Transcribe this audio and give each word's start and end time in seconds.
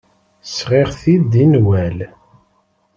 Sɣiɣ-t-id 0.55 1.33
i 1.43 1.45
Newwal. 1.47 1.97